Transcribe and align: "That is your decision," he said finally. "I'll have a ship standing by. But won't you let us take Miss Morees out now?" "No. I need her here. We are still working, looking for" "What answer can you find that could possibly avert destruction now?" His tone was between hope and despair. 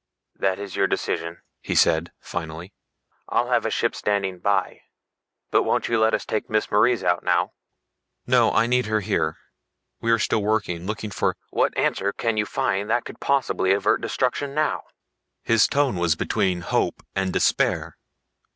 "That 0.35 0.57
is 0.57 0.75
your 0.75 0.87
decision," 0.87 1.43
he 1.61 1.75
said 1.75 2.11
finally. 2.19 2.73
"I'll 3.29 3.49
have 3.51 3.67
a 3.67 3.69
ship 3.69 3.93
standing 3.93 4.39
by. 4.39 4.81
But 5.51 5.61
won't 5.61 5.89
you 5.89 5.99
let 5.99 6.15
us 6.15 6.25
take 6.25 6.49
Miss 6.49 6.71
Morees 6.71 7.03
out 7.03 7.23
now?" 7.23 7.51
"No. 8.25 8.51
I 8.51 8.65
need 8.65 8.87
her 8.87 9.01
here. 9.01 9.37
We 10.01 10.09
are 10.09 10.17
still 10.17 10.41
working, 10.41 10.87
looking 10.87 11.11
for" 11.11 11.37
"What 11.51 11.77
answer 11.77 12.13
can 12.13 12.35
you 12.35 12.47
find 12.47 12.89
that 12.89 13.05
could 13.05 13.19
possibly 13.19 13.73
avert 13.73 14.01
destruction 14.01 14.55
now?" 14.55 14.85
His 15.43 15.67
tone 15.67 15.95
was 15.97 16.15
between 16.15 16.61
hope 16.61 17.05
and 17.15 17.31
despair. 17.31 17.95